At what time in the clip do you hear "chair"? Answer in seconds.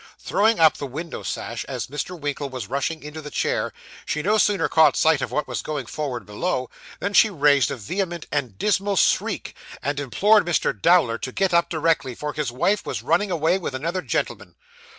3.29-3.71